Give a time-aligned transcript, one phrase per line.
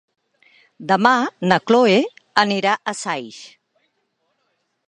[0.91, 1.11] Demà
[1.51, 1.99] na Cloè
[2.47, 3.41] anirà a Saix.